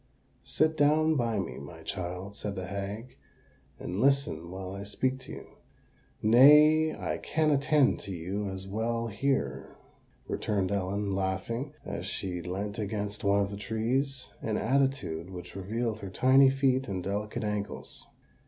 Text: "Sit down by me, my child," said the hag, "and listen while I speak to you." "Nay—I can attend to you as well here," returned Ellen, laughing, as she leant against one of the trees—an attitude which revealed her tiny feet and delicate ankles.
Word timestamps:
"Sit 0.47 0.75
down 0.75 1.15
by 1.15 1.37
me, 1.37 1.59
my 1.59 1.83
child," 1.83 2.35
said 2.35 2.55
the 2.55 2.65
hag, 2.65 3.17
"and 3.79 4.01
listen 4.01 4.49
while 4.49 4.71
I 4.71 4.81
speak 4.81 5.19
to 5.19 5.31
you." 5.31 5.57
"Nay—I 6.23 7.19
can 7.19 7.51
attend 7.51 7.99
to 7.99 8.11
you 8.11 8.49
as 8.49 8.67
well 8.67 9.09
here," 9.09 9.75
returned 10.27 10.71
Ellen, 10.71 11.13
laughing, 11.13 11.75
as 11.85 12.07
she 12.07 12.41
leant 12.41 12.79
against 12.79 13.23
one 13.23 13.41
of 13.41 13.51
the 13.51 13.57
trees—an 13.57 14.57
attitude 14.57 15.29
which 15.29 15.55
revealed 15.55 15.99
her 15.99 16.09
tiny 16.09 16.49
feet 16.49 16.87
and 16.87 17.03
delicate 17.03 17.43
ankles. 17.43 18.07